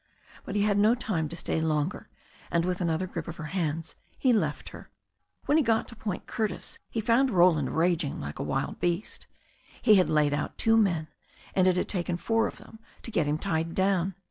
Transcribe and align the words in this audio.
But 0.45 0.55
he 0.55 0.63
had 0.63 0.79
no 0.79 0.95
time 0.95 1.29
to 1.29 1.35
stay 1.35 1.61
longer, 1.61 2.09
and 2.49 2.65
with 2.65 2.81
another 2.81 3.05
grip 3.05 3.27
of 3.27 3.37
her 3.37 3.53
hands 3.53 3.93
he 4.17 4.33
left 4.33 4.69
her. 4.69 4.89
When 5.45 5.57
he 5.57 5.63
got 5.63 5.87
to 5.89 5.95
Point 5.95 6.25
Curtis 6.25 6.79
he 6.89 6.99
found 6.99 7.29
Roland 7.29 7.77
raging 7.77 8.19
like 8.19 8.39
a 8.39 8.43
wild 8.43 8.79
beast. 8.79 9.27
He 9.79 9.97
had 9.97 10.09
laid 10.09 10.33
out 10.33 10.57
two 10.57 10.75
men, 10.75 11.07
and 11.53 11.67
it 11.67 11.77
had 11.77 11.87
taken 11.87 12.17
four 12.17 12.47
of 12.47 12.57
them 12.57 12.79
to 13.03 13.11
get 13.11 13.27
him 13.27 13.37
tied 13.37 13.75
down. 13.75 14.15